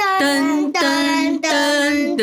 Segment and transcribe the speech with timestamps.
[0.00, 2.16] 噔噔噔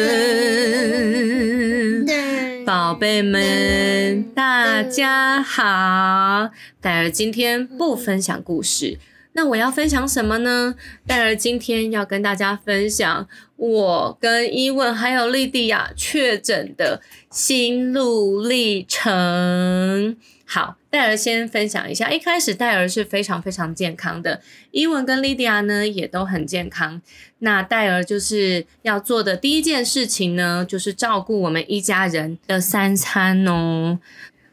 [2.08, 6.50] 噔，宝贝们，大家好！
[6.82, 8.98] 戴尔今天不分享故事，
[9.34, 10.74] 那我要分享什么呢？
[11.06, 13.28] 戴尔今天要跟大家分享
[13.58, 20.18] 我跟伊文还有莉迪亚确诊的心路历程。
[20.50, 22.10] 好，戴尔先分享一下。
[22.10, 24.42] 一开始戴尔是非常非常健康的，
[24.72, 27.02] 伊文跟莉迪亚呢也都很健康。
[27.40, 34.00] 那戴尔就是要做的第一件事情呢，就是照顾我们一家人的三餐哦。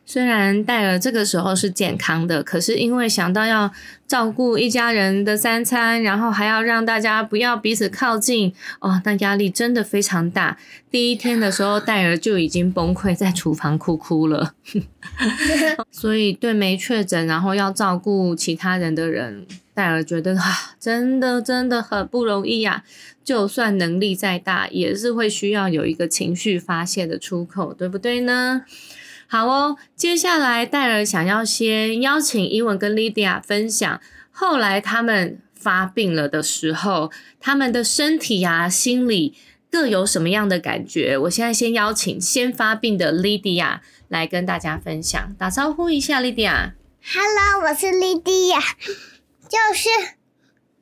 [0.06, 3.72] 虽然戴尔这个时候是健康的，可是因为想到要
[4.06, 10.58] 照顾一家人的三餐，然后还要让大家不要彼此靠近哦，那压力真的非常大。
[10.90, 14.54] 第一天的时候，戴尔就已经崩溃，在厨房哭哭了。
[15.90, 22.84] 所以对没确诊，然后要照顾其他人的人，戴尔觉得啊，真的真的很不容易呀。
[23.24, 28.64] 就算能力再大，也是会需要有一个情绪发泄的出口，对不对呢？
[29.26, 34.00] 好哦，接下来戴尔想要先邀请伊文跟莉迪亚分享，
[34.30, 39.34] 后来他们发病了的时候，他们的身体呀、心理
[39.70, 41.16] 各有什么样的感觉？
[41.18, 46.74] 我现在先邀请先发病的莉迪亚来跟大家分享，打招呼一下，莉迪亚。
[47.02, 48.60] Hello，我是莉迪亚，
[49.48, 49.88] 就是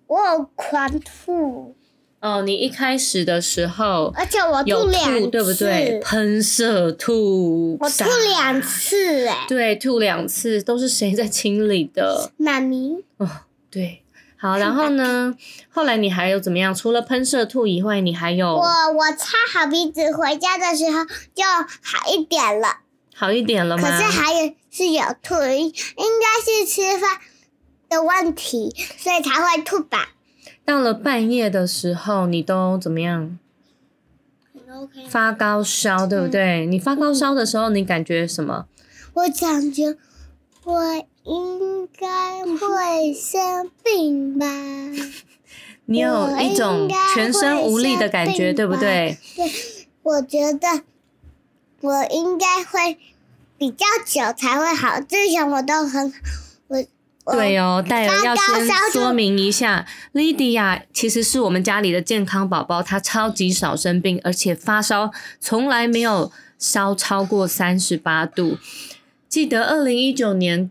[0.06, 1.74] 我有狂吐，
[2.22, 6.00] 哦，你一开始的时候而且我有吐两次，对不对？
[6.00, 12.30] 喷射吐，我吐两次哎，对，吐两次，都是谁在清理的？
[12.36, 13.28] 妈咪，哦，
[13.68, 14.04] 对，
[14.36, 15.34] 好，然后呢？
[15.68, 16.72] 后来你还有怎么样？
[16.72, 18.62] 除了喷射吐以外，你还有我
[18.92, 22.82] 我擦好鼻子回家的时候就好一点了，
[23.16, 23.82] 好一点了吗？
[23.82, 27.18] 可是还有是有吐，应应该是吃饭
[27.90, 30.10] 的问题，所以才会吐吧。
[30.64, 33.38] 到了半夜的时候，你都怎么样
[34.72, 36.64] ？OK，发高烧，对不对？
[36.66, 38.66] 你发高烧的时候，你感觉什么？
[39.14, 39.96] 我感觉
[40.64, 44.46] 我应该会生病吧。
[45.86, 49.18] 你有一种全身无力的感觉，对不对？
[49.36, 49.50] 对，
[50.02, 50.82] 我觉得
[51.80, 52.96] 我应该会
[53.58, 55.00] 比较久才会好。
[55.00, 56.12] 之前我都很
[56.68, 56.84] 我
[57.30, 68.58] 对哦，戴尔要先说明一下，莉迪亚其实是我们家里的健康宝宝，她超级少生病，而且发烧从来没有烧超过三十八度。
[69.28, 70.68] 记得二零一九年，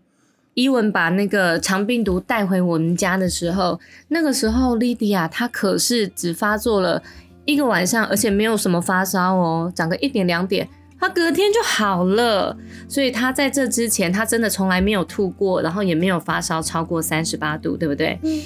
[0.54, 3.80] 伊文把那个肠病毒带回我们家的时候，
[4.10, 7.02] 那个时候莉迪亚她可是只发作了
[7.46, 10.68] 一个晚上，而且没有什么发烧哦，长个一点两点。
[11.02, 12.56] 她隔天就好了，
[12.88, 18.20] 所以他在这之前，他真的从来没有吐过，然后也没有发烧超过三十八度，对不对？
[18.22, 18.40] 嗯，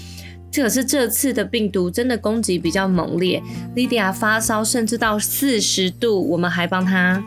[0.50, 3.44] 这可是这次的病毒真的攻击比较猛烈，
[3.76, 7.22] 莉迪亚发烧甚至到四十度，我们还帮他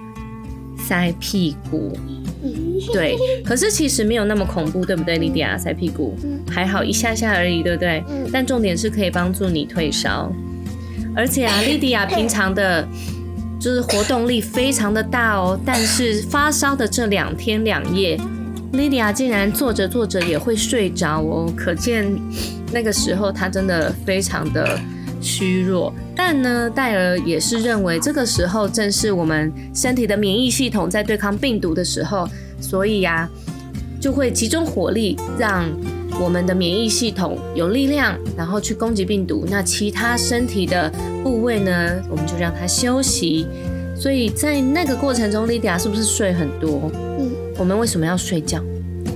[0.78, 1.94] 塞屁股。
[2.94, 3.14] 对，
[3.44, 5.58] 可是其实没有那么恐怖，对不对，莉迪亚？
[5.58, 8.02] 塞屁股嗯还好一下下而已，对不对？
[8.08, 10.32] 嗯但重点是可以帮助你退烧，
[11.14, 12.88] 而且啊，莉迪亚平常的
[13.58, 18.18] 就是活动力非常的大哦，但是发烧的这两天两夜，
[18.72, 22.06] 莉莉亚竟然坐着坐着也会睡着哦，可见
[22.72, 24.78] 那个时候她真的非常的
[25.20, 25.92] 虚弱。
[26.14, 32.28] 但呢，戴尔也是认为这个时候正是我们身体的免疫系统在对抗病毒的时候，
[32.60, 33.28] 所以呀、
[34.00, 35.64] 就会集中火力，让
[36.20, 39.46] 我们的免疫系统有力量，然后去攻击病毒。
[39.48, 40.92] 那其他身体的
[41.22, 43.46] 部位呢，我们就让它休息。
[43.96, 46.90] 所以在那个过程中，莉迪亚是不是睡很多？
[47.18, 48.62] 嗯，我们为什么要睡觉？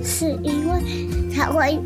[0.04, 1.78] 是因为才会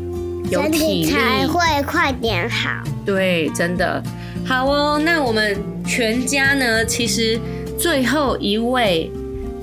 [0.45, 2.83] 身有体才会快点好。
[3.05, 4.01] 对，真的
[4.45, 4.99] 好哦。
[5.03, 7.39] 那我们全家呢，其实
[7.77, 9.11] 最后一位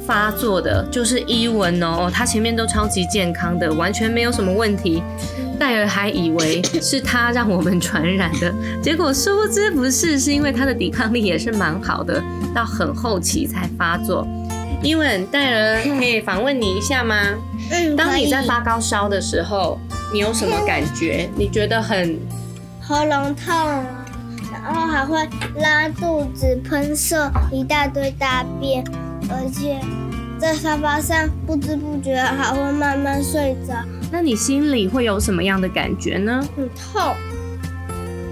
[0.06, 5.02] 发作的就是伊文哦，他前面都超级健康的，完全没有什么问题。
[5.54, 12.22] 戴尔还以为是他让我们传染的，结果殊不知不是，是因为他的抵抗力也是蛮好的，
[12.54, 14.26] 到很后期才发作。
[14.82, 17.16] 伊文，戴尔可以访问你一下吗？
[17.70, 19.78] 嗯，当你在发高烧的时候，
[20.12, 21.30] 你有什么感觉？
[21.36, 22.18] 你觉得很
[22.82, 24.04] 喉咙痛啊，
[24.52, 25.26] 然后还会
[25.56, 28.84] 拉肚子、喷射一大堆大便，
[29.30, 29.80] 而且
[30.38, 33.74] 在沙发上不知不觉还会慢慢睡着，
[34.10, 36.42] 那你心里会有什么样的感觉呢？
[36.56, 37.14] 很痛，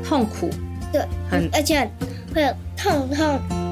[0.04, 0.50] 痛苦，
[0.92, 1.90] 对，很而且
[2.34, 3.16] 会有痛痛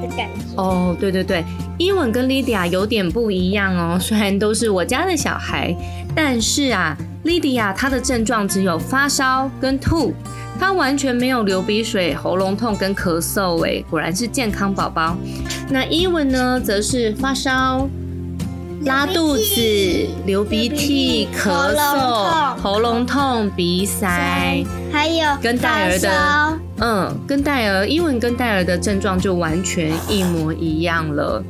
[0.03, 0.57] 的感觉。
[0.57, 1.45] 哦，对对对，
[1.79, 5.75] 伊文跟莉迪亚有点不一样哦， 虽然都是我家的小孩，
[6.15, 10.13] 但是啊，莉迪亚她的症状只有发烧跟吐，
[10.59, 15.17] 她完全没有流鼻水、喉咙痛跟咳嗽，哎，果然是健康宝宝。
[15.71, 17.89] 那伊文呢，则是发烧。
[18.87, 31.45] 拉肚子、流鼻涕、咳嗽、喉咙痛、鼻塞，还有跟戴尔的，嗯，跟戴尔，伊文跟戴尔的症状就完全一模一样了，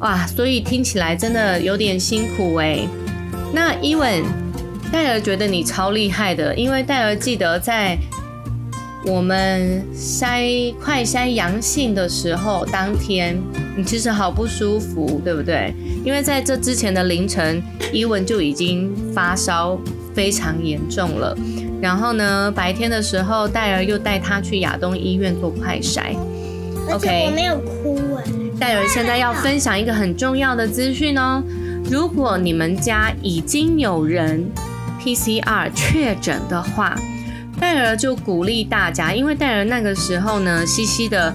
[0.00, 2.86] 哇，所以听起来真的有点辛苦哎。
[3.52, 4.22] 那伊文，
[4.92, 7.96] 戴尔觉得你超厉害的，因为戴尔记得在。
[9.06, 13.40] 我们筛快筛阳性的时候，当天
[13.76, 15.72] 你其实好不舒服，对不对？
[16.04, 17.62] 因为在这之前的凌晨，
[17.92, 19.78] 伊文就已经发烧
[20.14, 21.36] 非常严重了。
[21.80, 26.16] 然后呢，白天的时候，戴尔又带他去亚东医院做快筛。
[26.92, 28.24] OK，我没有哭哎。
[28.58, 31.40] 戴尔现在要分享一个很重要的资讯哦。
[31.88, 34.44] 如果你们家已经有人
[35.00, 36.98] PCR 确诊的话，
[37.60, 41.32] 戴尔就鼓励大家，因为戴尔那个时候呢，西西的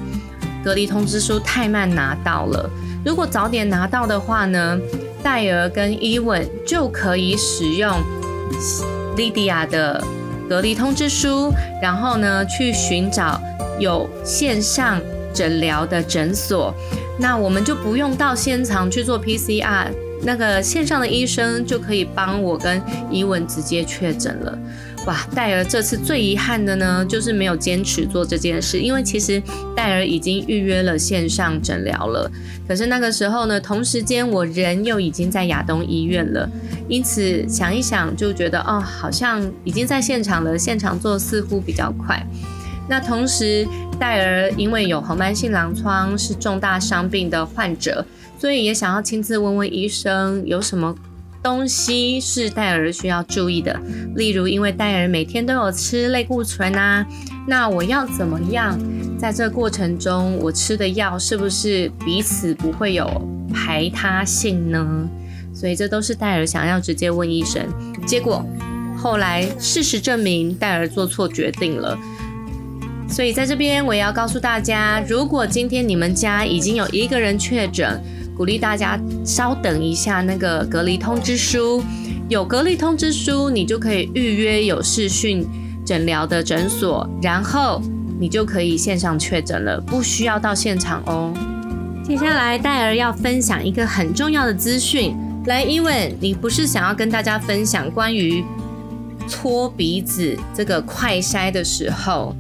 [0.64, 2.70] 隔离通知书太慢拿到了。
[3.06, 4.80] 如果早点拿到的话呢，
[5.22, 8.02] 戴尔跟伊文就可以使用
[9.18, 10.02] 莉迪亚的
[10.50, 13.40] 隔离通知书，然后呢去寻找
[13.80, 15.02] 有线上
[15.34, 16.74] 诊疗的诊所。
[17.20, 19.88] 那我们就不用到现场去做 PCR，
[20.24, 22.82] 那个线上的医生就可以帮我跟
[23.12, 24.58] 伊文直接确诊了。
[25.06, 29.42] 哇，戴尔这次最遗憾的呢，就是没有坚持做这件事，因为其实
[29.76, 32.32] 戴尔已经预约了线上诊疗了。
[32.66, 36.50] 可是那个时候呢，同时间我人又已经在亚东医院了，
[36.88, 42.26] 因此想一想就觉得哦，好像已经在现场了，现场做似乎比较快。
[42.88, 43.68] 那同时
[44.00, 48.06] 戴尔因为有红斑性狼疮，是重大伤病的患者，
[48.40, 50.96] 所以也想要亲自问问医生有什么。
[51.44, 53.78] 东西是戴尔需要注意的，
[54.16, 57.06] 例如因为戴尔每天都有吃类固醇啊，
[57.46, 58.80] 那我要怎么样
[59.20, 63.06] 在这过程中我吃的药是不是彼此不会有
[63.54, 65.10] 排他性呢？
[65.54, 67.62] 所以这都是戴尔想要直接问医生。
[68.08, 68.44] 结果
[68.98, 71.98] 后来事实证明戴尔做错决定了，
[73.10, 78.02] 所以在这边我也要告诉大家，如果今天你们家已经有一个人确诊。
[78.36, 81.84] 鼓励大家稍等一下，那个隔离通知书
[82.30, 85.48] 有隔离通知书，你就可以预约有视讯
[85.86, 87.82] 诊疗的诊所，然后
[88.20, 91.34] 你就可以线上确诊了，不需要到现场哦。
[92.04, 95.16] 接下来戴尔要分享一个很重要的资讯，
[95.46, 98.44] 来，伊文，你不是想要跟大家分享关于
[99.28, 102.36] 搓鼻子这个快筛的时候，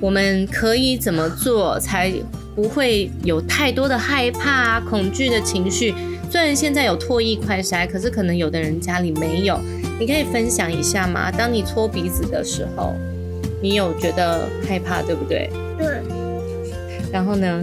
[0.00, 2.12] 我们可以怎么做才？
[2.56, 5.94] 不会有太多的害怕、恐惧的情绪。
[6.30, 9.60] 虽然现在有唾液快筛，可是可能有的人家里没有。
[10.00, 11.30] 你可以分享一下吗？
[11.30, 12.94] 当你搓鼻子的时候，
[13.62, 15.50] 你有觉得害怕，对不对？
[15.78, 15.86] 对。
[17.12, 17.62] 然后呢？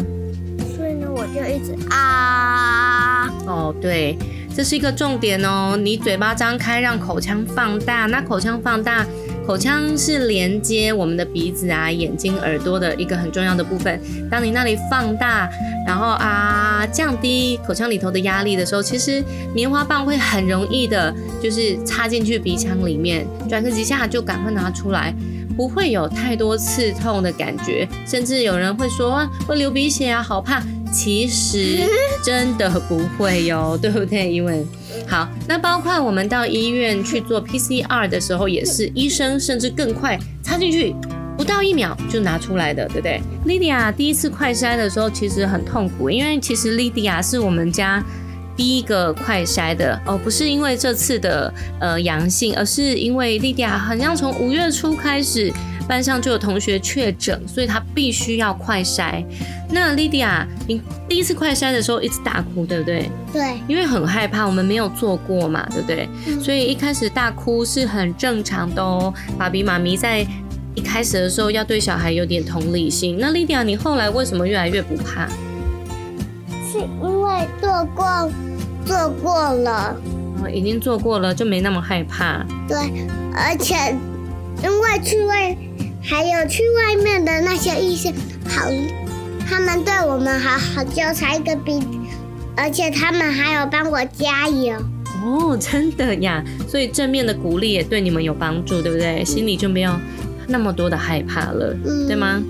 [0.77, 3.27] 所以呢，我就一直啊。
[3.45, 4.15] 哦，对，
[4.55, 5.75] 这是一个重点哦。
[5.75, 8.05] 你嘴巴张开，让口腔放大。
[8.05, 9.05] 那口腔放大。
[9.45, 13.99] 口腔是连接我们的鼻子啊、眼睛、耳朵的一个很重要的部分。
[14.31, 15.49] 当你那里放大，
[15.85, 19.21] 然后啊降低口腔里头的压力的时候，其实
[19.53, 25.13] 棉花棒会很容易的，就是插进去鼻腔里面，转个几下就赶快拿出来，
[25.57, 27.87] 不会有太多刺痛的感觉。
[28.07, 30.63] 甚至有人会说 会流鼻血啊，好怕。
[30.93, 31.79] 其实
[32.23, 34.31] 真的不会哟， 对不对？
[34.31, 34.63] 因为
[35.07, 40.95] 好，那包括我们到医院去做 PCR 的时候，也是医生甚至更快插进去，
[41.35, 48.01] 不到一秒就拿出来的，对不对？Lydia 第一次快筛的时候其实很痛苦，因为其实 Lydia 是我们家
[48.55, 55.51] 第一个快筛的哦，不是因为这次的呃阳性，而是因为莉迪亚好像从五月初开始。
[55.87, 59.23] 班上就有同学确诊，所以他必须要快筛。
[59.69, 63.09] 那莉迪亚，你第一次快筛的时候一直大哭，对不对？
[63.33, 66.07] 对，因为很害怕，我们没有做过嘛，对不对？
[66.39, 69.13] 所以一开始大哭是很正常的哦。
[69.37, 70.25] 爸比妈咪在
[70.75, 73.17] 一开始的时候要对小孩有点同理心。
[73.19, 75.27] 那莉迪亚，你后来为什么越来越不怕？
[76.71, 78.31] 是因为做过，
[78.85, 79.95] 做过了。
[80.43, 82.45] 哦，已经做过了，就没那么害怕。
[82.67, 82.77] 对，
[83.35, 83.75] 而且
[84.63, 85.57] 因为去外。
[86.05, 88.13] 还有去外面的那些医生，
[88.49, 88.69] 好，
[89.49, 91.79] 他们对我们好好，就差一个鼻，
[92.57, 94.75] 而且他们还有帮我加油。
[95.23, 99.23] 哦，真的呀，所以正面的鼓励也对你们有帮助，对不对？
[99.23, 99.97] 心里就没有
[100.47, 101.73] 那么多的害怕了，
[102.05, 102.43] 对吗？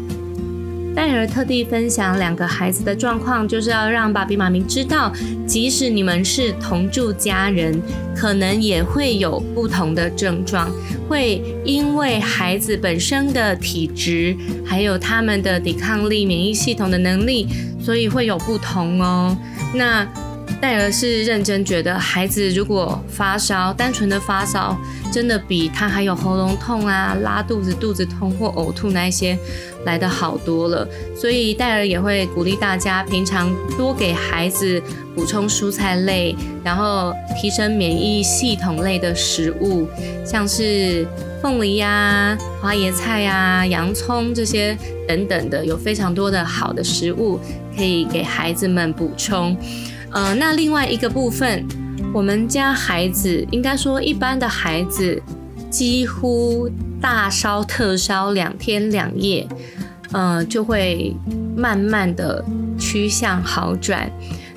[0.95, 5.11] 戴尔特地分享两个孩子的状况，就是要让爸比妈咪知道，
[5.47, 7.81] 即使你们是同住家人，
[8.15, 10.71] 可能也会有不同的症状，
[11.09, 17.47] 会因为孩子本身的体质，还有他们的抵抗力、免疫系统的能力，
[17.81, 19.35] 所以会有不同哦。
[19.73, 20.07] 那
[20.63, 24.77] 戴尔是认真觉得，孩子如果发烧，单纯的发烧，
[25.11, 29.37] 真的比他还有喉咙痛啊、拉肚子、肚子痛或呕吐那一些
[29.83, 30.87] 来的好多了。
[31.17, 34.81] 所以戴尔也会鼓励大家，平常多给孩子
[35.13, 39.85] 补充蔬菜类，然后提升免疫系统类的食物，
[40.25, 41.05] 像是
[41.41, 47.37] 凤梨呀、花椰菜呀、洋葱这些等等的，有非常多的好的食物
[47.75, 49.57] 可以给孩子们补充。
[50.13, 51.65] 呃，那另外一个部分，
[52.13, 55.21] 我们家孩子应该说一般的孩子，
[55.71, 56.69] 几乎
[57.01, 59.47] 大烧特烧两天两夜，
[60.11, 61.15] 呃，就会
[61.55, 62.45] 慢慢的
[62.77, 64.07] 趋向好转。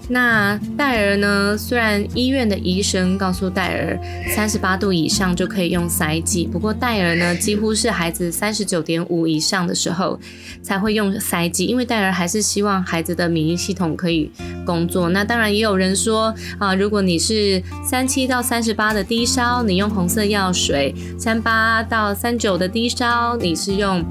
[0.08, 1.58] 那戴尔呢？
[1.58, 3.98] 虽然医院的医生告诉戴尔
[4.34, 10.18] 三十八度以上就可以用塞剂，不过戴尔呢几乎是孩子三十九点五以上的时候
[10.62, 14.30] 才会用塞剂，因为戴尔还是希望孩子的免疫系统可以
[14.64, 15.08] 工作。
[15.08, 24.04] 那当然也有人说啊，如果你是三七到三十八的低烧，你用红色药水；三八到三九的低烧，你是用。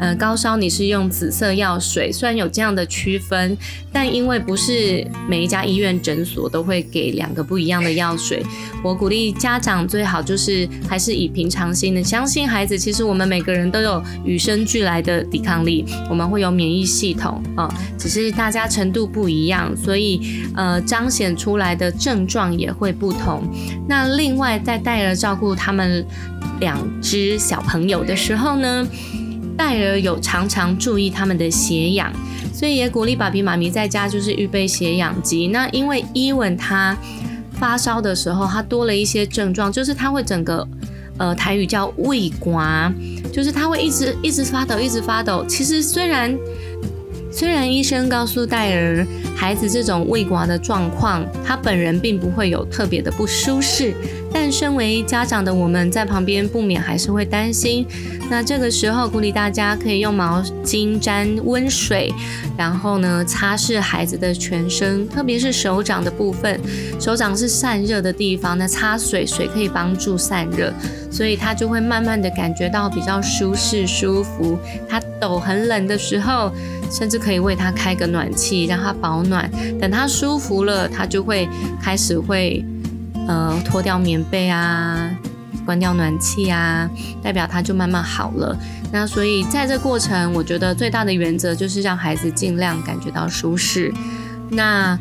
[0.00, 3.56] 呃，高烧你是用紫色药水，虽然有这样的区分，
[3.92, 8.42] 但因为不是每一家医院诊所都会给两个不一样的药水，
[8.82, 12.78] 我鼓励家长最好就是还是以平常心的相信孩子。
[12.78, 23.42] 其实我们每个人都有与生俱来的抵抗力，我们会有免疫系统啊，只是大家程度不一样，所以呃彰显出来的症状也会不同。
[23.86, 26.02] 那另外在戴尔照顾他们
[26.58, 28.88] 两只小朋友的时候呢？
[29.60, 32.10] 戴尔有常常注意他们的血氧，
[32.50, 35.48] 所以也鼓励爸比妈咪在家就是预备血氧机。
[35.48, 36.96] 那因为伊文他
[37.52, 40.66] 发烧的时候，他多了一些症状，就是他会整个
[41.18, 42.90] 呃台语叫胃刮，
[43.30, 45.44] 就是他会一直一直发抖，一直发抖。
[45.46, 46.34] 其实虽然
[47.30, 49.06] 虽然医生告诉戴尔，
[49.36, 53.94] 孩子这种胃刮的状况，他本人并不会有特别的不舒适。
[54.32, 57.84] 但身为家长的我们在旁边不免还是会担心。
[58.30, 62.12] 那这个时候鼓励大家可以用毛巾沾温水，
[62.56, 66.60] 然后呢擦拭孩子的全身，特别是手掌的部分。
[67.00, 70.72] 手掌是散热的地方，那擦水水可以帮助散热，
[71.10, 74.56] 所以他就会慢慢的感觉到比较舒适舒服。
[74.88, 76.50] 他抖很冷的时候，
[76.90, 79.50] 甚至可以为他开个暖气让他保暖。
[79.78, 81.48] 等他舒服了，他就会
[81.80, 82.64] 开始会。
[83.28, 85.08] 呃，脱掉棉被啊，
[85.64, 86.90] 关掉暖气啊，
[87.22, 88.56] 代表他就慢慢好了。
[88.90, 93.92] 那所以在这过程，我觉得最大的原则就是让孩子尽量感觉到舒适。
[94.50, 94.98] 那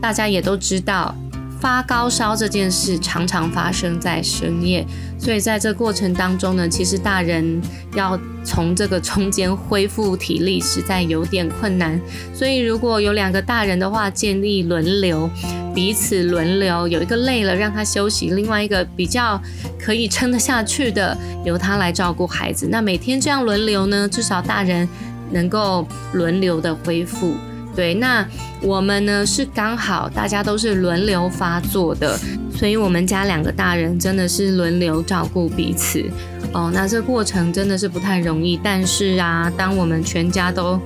[0.00, 1.14] 大家也都知道。
[1.60, 4.86] 发高烧这件事常常发生在深夜，
[5.18, 7.60] 所以在这过程当中呢，其实大人
[7.94, 12.00] 要从这个中间恢复体力实在有点困难。
[12.34, 15.28] 所以如果有两个大人的话，建议轮流，
[15.74, 19.40] 彼此轮流，有一个累了让他休息，另外一个比较
[19.78, 22.66] 可以撑得下去的，由他来照顾孩子。
[22.70, 24.88] 那每天这样轮流呢，至少大人
[25.30, 27.34] 能够轮流的恢复。
[27.74, 28.26] 对，那
[28.60, 32.18] 我们呢是刚好大家都是轮流发作的，
[32.54, 36.04] 所以我们家两个大人真的是轮流照顾彼此
[36.52, 36.70] 哦。
[36.74, 40.78] 那这过程真的是不太容易，但是啊，当我们全家都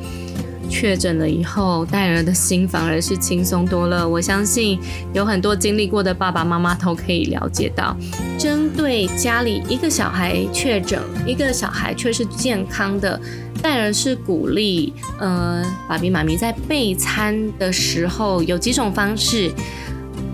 [0.69, 4.09] 确诊了以后，戴尔的心反而是轻松多了。
[4.09, 4.79] 我相信
[5.13, 7.97] 有很多经历过的爸爸妈妈都可以了解到，
[8.39, 13.21] 针对家里一个小孩确诊，一个小孩却是健康的。
[13.63, 19.51] 戴尔是鼓励，呃，爸比妈咪在备餐的时候有几种方式，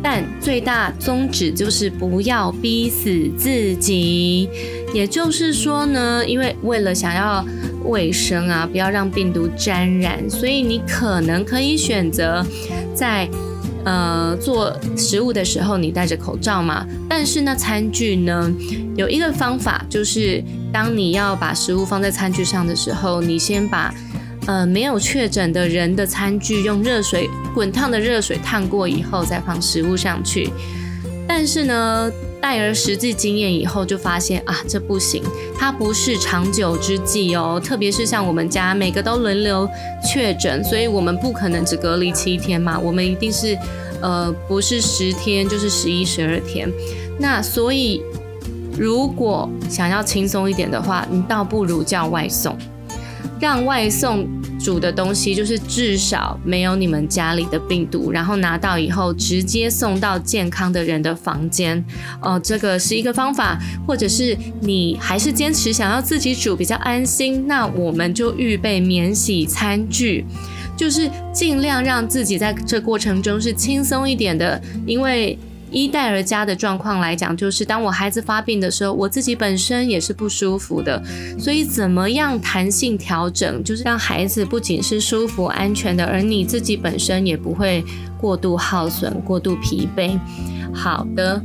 [0.02, 4.48] 但最大宗旨就是不要逼死自己。
[4.92, 7.44] 也就是说呢，因为为了想要
[7.84, 12.44] 卫生啊，不要让病毒沾染，所以你可能可以选择
[12.94, 13.28] 在。
[13.82, 16.86] 呃，做食物的时候你戴着口罩嘛？
[17.08, 18.52] 但是那餐具呢，
[18.94, 23.90] 有一个方法，就是当你要把食物放在餐具上的时候，你先把
[24.46, 30.50] 呃没有确诊的人的餐具用热水滚烫的热水烫过以后，再放食物上去。
[31.26, 35.22] 但是呢，戴尔实际经验以后就发现啊，这不行，
[35.58, 37.60] 它不是长久之计哦。
[37.62, 39.68] 特别是像我们家每个都轮流
[40.02, 43.56] 确诊，所以我们不可能只隔离七天嘛，我们一定是，
[44.00, 46.68] 呃，不是十天就是十一、十二天。
[47.18, 48.02] 那所以，
[48.78, 52.56] 如果想要轻松一点的话，你倒不如叫外送，
[53.38, 54.26] 让外送
[54.62, 61.82] 煮的东西就是至少没有你们家里的病毒，然后拿到以后直接送到健康的人的房间。
[62.20, 70.26] 哦，这个是一个方法，或者是你还是坚持想要自己煮比较安心，那我们就预备免洗餐具。
[70.76, 75.38] 就是尽量让自己在这过程中是轻松一点的，因为
[75.70, 81.02] 一代儿家的状况来讲，就是当我孩子发病的时候，我自己本身也是不舒服的，
[81.38, 87.84] 所以怎么样弹性调整，就是让孩子不仅是舒服安全的，而你自己本身也不会
[88.18, 90.18] 过度耗损、过度疲惫。
[90.74, 91.42] 好的。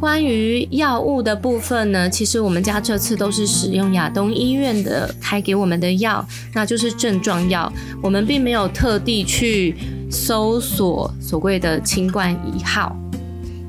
[0.00, 6.22] 关于药物的部分呢，其实我们家这次都是使用亚东医院的开给我们的药，
[6.52, 7.72] 那就是症状药。
[8.02, 9.74] 我们并没有特地去
[10.10, 12.94] 搜索所谓的清冠一号。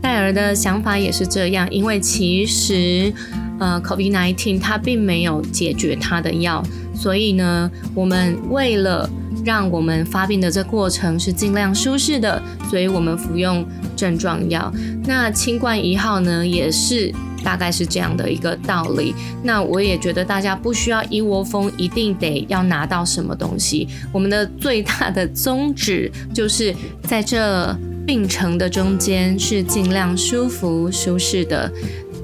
[0.05, 3.11] 戴尔的想法也是这样，因为其实
[3.59, 9.09] 呃，COVID-19 它并没有解决它的药，所以呢，我们为了
[9.43, 13.65] 让我们发病的这过程是尽量舒适的，所以我们服用。
[13.95, 14.71] 症状药，
[15.05, 17.09] 那清冠一号呢，也是
[17.45, 19.15] 大概是这样的一个道理。
[19.41, 23.87] 那我也觉得大家不需要一窝蜂，一定得要拿到什么东西。
[24.11, 27.73] 我们的最大的宗旨就是在这
[28.05, 31.71] 病程的中间是尽量舒服舒适的。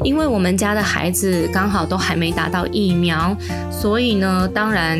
[0.03, 3.35] 因为我们家的孩子刚好都还没打到疫苗，
[3.71, 5.00] 所以呢，当然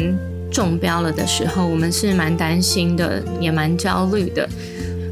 [0.52, 4.48] 中标了的时候，我们是蛮担心的，也蛮焦虑的。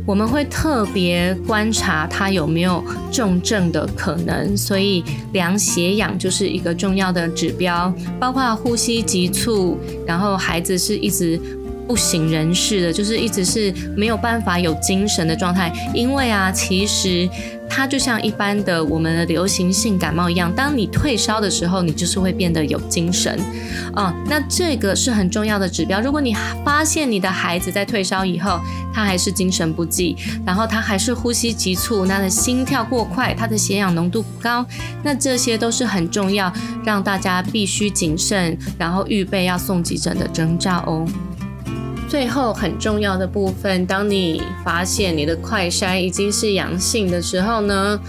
[0.05, 11.39] 我们会特别观察他有没有重症的可能，所以量血氧就是一个重要的指标，包括呼吸急促，然后孩子是一直
[11.89, 17.27] 不省人事的，就是一直是没有办法有精神的状态，因为啊，其实。
[17.72, 23.39] 它就像一般的我们的流行性感冒一样，当你退烧的时候，你就是会变得有精神，
[23.93, 26.01] 啊，那这个是很重要的指标。
[26.01, 28.60] 如果你发现你的孩子在退烧以后，
[28.91, 34.65] 他还是精神不济，然后他还是呼吸急促，他的心跳过快，他的血氧浓度不高，
[35.03, 36.51] 那这些都是很重要，
[36.84, 41.05] 让大家必须谨慎，然后预备要送急诊的征兆哦。
[42.10, 48.00] 最后很重要的部分，当你发现你的快筛已经是阳性的时候呢，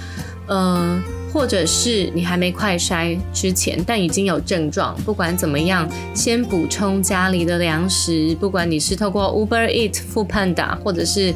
[0.46, 0.98] 呃，
[1.30, 11.34] 或者是你还没快筛之前，但已经有症状，不管怎么样，先补充家里的粮食，不管你是透过 Uber Eat、f o o Panda，或者是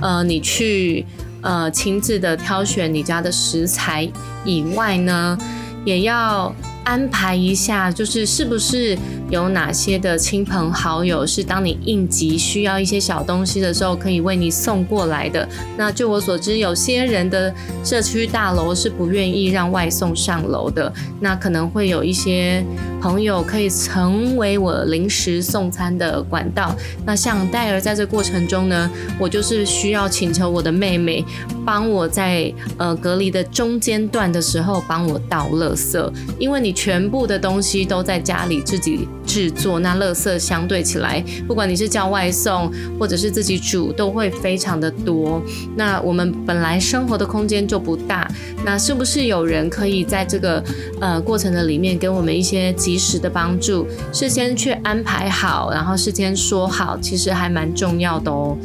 [0.00, 1.06] 呃你去
[1.42, 4.10] 呃亲自的挑选你家的食材
[4.44, 5.38] 以外呢，
[5.84, 6.52] 也要。
[6.90, 8.98] 安排一下，就是是不是
[9.30, 15.48] 有哪些的亲朋好友是当你应急需要一些小东西的时候，可以为你送过来的？
[15.76, 22.64] 那据我所知，有些人的社区大楼是不愿意让外送上楼的，那可能会有一些
[23.00, 26.74] 朋友可以成为我临时送餐的管道。
[27.06, 31.24] 那像戴尔在这过程中呢，我就是需要请求我的妹妹
[31.70, 36.74] 帮我在呃隔离的中间段的时候帮我倒垃圾，因为你。
[36.80, 45.42] 全部的东西都在家里自己制作，那垃圾相对起来，不管你是叫外送或者是自己煮，都会非常的多。
[45.76, 48.26] 那我们本来生活的空间就不大，
[48.64, 50.64] 那是不是有人可以在这个
[51.02, 53.86] 呃过程的里面给我们一些及时的帮助？
[54.10, 58.56] 事先去安排好，然后事先说好，其实还蛮重要的哦。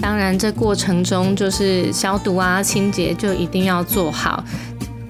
[0.00, 4.44] 当然，这过程中就是消毒啊、清洁就一定要做好。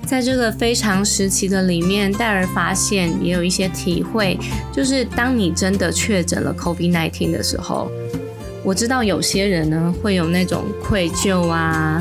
[0.06, 4.38] 在这个非常时期的里面，戴尔发现也有一些体会，
[4.72, 7.90] 就是当你真的确诊了 COVID-19 的时候，
[8.62, 12.00] 我知道有些人呢会有那种愧疚啊，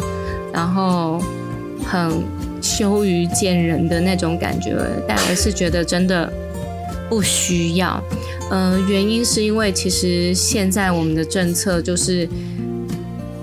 [0.54, 1.24] 然后
[1.84, 2.24] 很
[2.62, 4.78] 羞于见人的那种感觉。
[5.08, 6.32] 戴尔是觉得真的
[7.10, 8.04] 不需要，
[8.52, 12.30] 嗯，原因是因为其实现在我们的政策就是。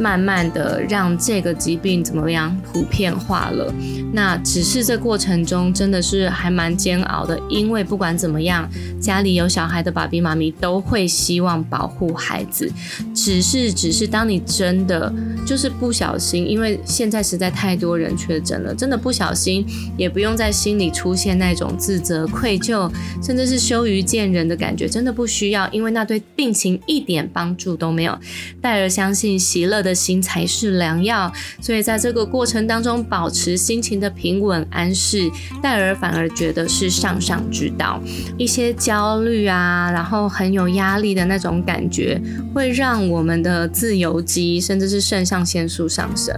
[0.01, 3.71] 慢慢的让这个疾病怎么样普遍化了？
[4.15, 8.67] 那只是这过程中真的是还蛮煎熬的，因为不管怎么样，
[8.99, 12.73] 家里有小孩的爸比妈咪都会希望保护孩子。
[13.15, 15.13] 只是，只是当你真的
[15.47, 19.67] 就是不小心，因为现在实在太多人确诊了，真的不小心
[19.99, 22.91] 也不用在心里出现那种自责、愧疚，
[23.23, 28.19] 甚至是羞于见人的感觉，真的不需要，因为那对病情一点帮助都没有。
[28.63, 29.90] 戴尔相信喜乐的。
[29.91, 31.33] 的心才是良药。
[31.61, 35.29] 所以在这个过程当中，保持心情的平稳安适，
[35.61, 38.01] 戴尔反而觉得是上上之道。
[38.39, 42.21] 一些焦虑啊，然后很有压力的那种感觉，
[42.55, 46.33] 会让我们的自由基甚至是肾上腺素上升。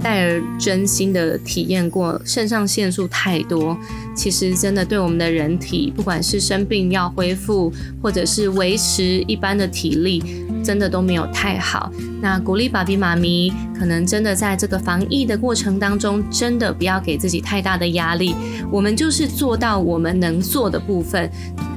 [0.00, 3.76] 戴尔真心的体验过，肾上腺素太多，
[4.14, 10.22] 其实真的对我们的人体，不管是生病要恢复，或者是维持一般的体力，
[10.62, 11.92] 真的都没有太好。
[12.20, 18.34] 那鼓励爸比妈咪，可能真的在这个防疫的过程当中，真的不要给自己太大的压力。
[18.70, 21.30] 我们就是做到我们能做的部分。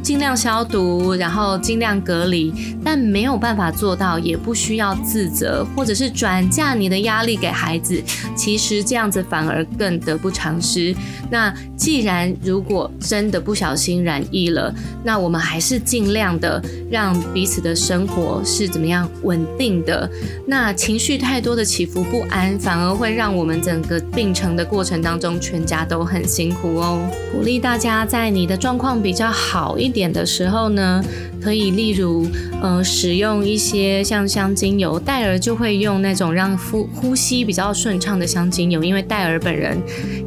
[0.05, 7.99] 尽量消毒，然后尽量隔离，但没有办法做到，也不需要自责，或者是转嫁你的压力给孩子。
[8.35, 10.95] 其实这样子反而更得不偿失。
[11.31, 14.71] 那既然如果真的不小心染疫了，
[15.03, 20.07] 那我们还是尽量的让彼此的生活是怎么样稳定的。
[20.45, 27.01] 那情绪太多的起伏不安，反而会让我们整个病程的过程当中，全家都很辛苦哦。
[27.33, 29.94] 鼓励大家在你的状况比较好一。
[29.95, 31.01] 点的时候呢，
[31.45, 32.27] 可以例如，
[32.59, 38.83] 呃，使用一些像香精油，戴尔就会用那种让呼呼吸比较顺畅的香精油。
[38.83, 39.79] 因为戴尔本人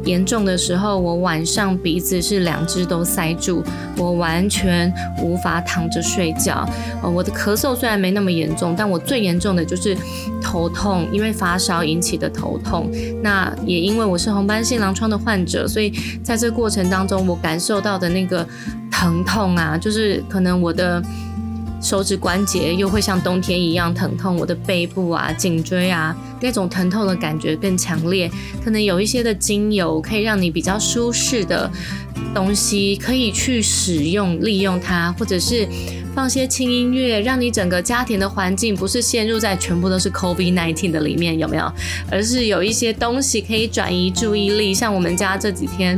[0.05, 3.61] 严重的时候，我晚上鼻子是两只都塞住，
[3.97, 4.89] 我完全
[5.21, 6.65] 无法躺着睡觉。
[7.03, 9.97] 呃，我的咳嗽虽然没那么严重，但我最严重的就是
[10.41, 12.89] 头痛，因为发烧引起的头痛。
[13.21, 15.91] 那也因为我是红斑性狼疮的患者，所以
[16.23, 18.47] 在这过程当中，我感受到的那个。
[18.91, 21.01] 疼痛啊，就是可能我的
[21.81, 28.29] 手指关节又会像冬天一样疼痛，我的背部啊、颈椎啊那种疼痛的感觉更强烈。
[28.63, 31.71] 可能有一些的精油可以让你比较舒适的
[32.33, 35.67] 东西可以去使用利用它，或者是。
[36.15, 41.71] 放些轻音乐，让你整个家庭的环境不是陷入在全部都是 COVID nineteen 的里面，有没有？
[42.11, 45.97] 而是有一些东西可以转移注意力，像我们家这几天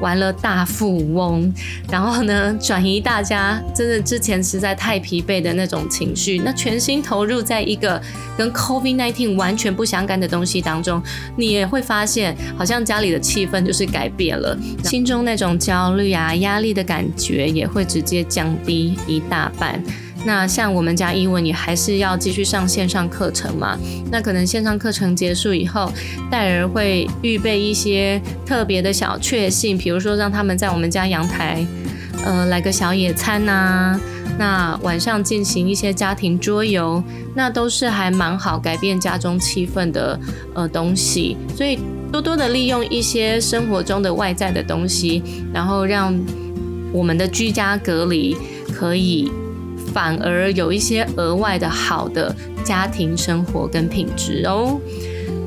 [0.00, 1.52] 玩了大富翁，
[1.88, 8.02] 然后呢，转移大家真的之前实在太疲惫的那种情绪，那全心投入在一个
[8.36, 11.00] 跟 COVID nineteen 完全不相干的东西当中，
[11.36, 19.48] 你也会发现，好像家里的气氛就是改变了，心中那种焦虑啊、压力的感觉也会直接降低一大。
[19.60, 19.82] 半，
[20.24, 23.78] 那像我们家英文也还是要继续上线上课程嘛？
[24.10, 25.90] 那可能线上课程结束以后，
[26.30, 31.64] 戴尔会预备一些特别的小确幸，比如说让他们在我们家阳台，
[32.24, 33.98] 呃，来个小野餐呐。
[34.38, 37.02] 那晚上进行一些家庭桌游，
[37.34, 40.18] 那都是还蛮好改变家中气氛的
[40.54, 41.36] 呃东西。
[41.54, 41.78] 所以
[42.12, 46.14] 多多的利用一些生活中的外在的东西，然后让
[46.92, 48.36] 我们的居家隔离
[48.72, 49.30] 可以。
[49.92, 54.80] 反而有一些额外的好的家庭生活跟品质哦。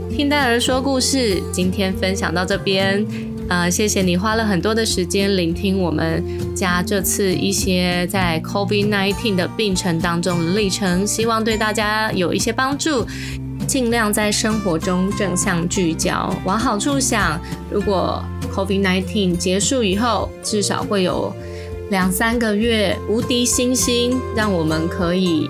[0.10, 3.04] 听戴尔说故事，今天分享到这边，
[3.50, 6.24] 呃，谢谢你花了很多的时间聆听我们
[6.56, 13.06] 家这次一些在 COVID-19 的病程当中的历程，希望对大家有一些帮助。
[13.66, 17.40] 尽量在生活中正向聚焦，往好处想。
[17.72, 18.22] 如果
[18.54, 21.34] COVID-19 结束以后，至少会有。
[21.90, 25.50] 两三个月无敌星星，让我们可以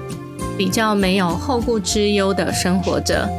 [0.58, 3.30] 比较没有后顾之忧的生活着。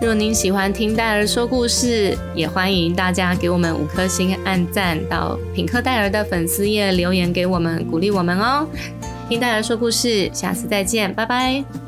[0.00, 8.66] 若您喜欢听戴尔说故事，也欢迎大家给我们五颗星按赞，到品客戴尔的粉丝页留言给我们鼓励我们哦。
[9.28, 11.85] 听戴尔说故事，下次再见，拜拜。